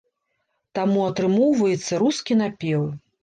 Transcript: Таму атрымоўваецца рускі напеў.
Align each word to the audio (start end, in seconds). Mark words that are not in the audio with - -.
Таму 0.77 1.03
атрымоўваецца 1.09 2.01
рускі 2.05 2.39
напеў. 2.43 2.81